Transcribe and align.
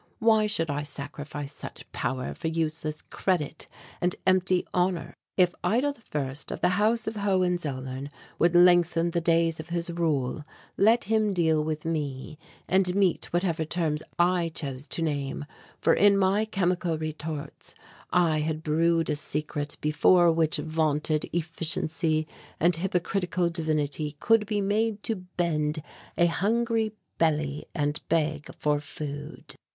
Why 0.17 0.47
should 0.47 0.71
I 0.71 0.81
sacrifice 0.81 1.53
such 1.53 1.85
power 1.91 2.33
for 2.33 2.47
useless 2.47 3.03
credit 3.03 3.67
and 4.01 4.15
empty 4.25 4.65
honour? 4.73 5.13
If 5.37 5.53
Eitel 5.63 5.93
I 6.43 6.51
of 6.55 6.61
the 6.61 6.69
House 6.69 7.05
of 7.05 7.17
Hohenzollern 7.17 8.09
would 8.39 8.55
lengthen 8.55 9.11
the 9.11 9.21
days 9.21 9.59
of 9.59 9.69
his 9.69 9.91
rule, 9.91 10.43
let 10.75 11.03
him 11.03 11.35
deal 11.35 11.63
with 11.63 11.85
me 11.85 12.39
and 12.67 12.95
meet 12.95 13.31
whatever 13.31 13.63
terms 13.63 14.01
I 14.17 14.49
chose 14.49 14.87
to 14.87 15.03
name, 15.03 15.45
for 15.79 15.93
in 15.93 16.17
my 16.17 16.45
chemical 16.45 16.97
retorts 16.97 17.75
I 18.11 18.39
had 18.39 18.63
brewed 18.63 19.07
a 19.07 19.15
secret 19.15 19.77
before 19.81 20.31
which 20.31 20.57
vaunted 20.57 21.29
efficiency 21.31 22.27
and 22.59 22.75
hypocritical 22.75 23.51
divinity 23.51 24.15
could 24.19 24.47
be 24.47 24.61
made 24.61 25.03
to 25.03 25.17
bend 25.17 25.83
a 26.17 26.25
hungry 26.25 26.93
belly 27.19 27.65
and 27.75 28.01
beg 28.09 28.49
for 28.57 28.79
food! 28.79 29.53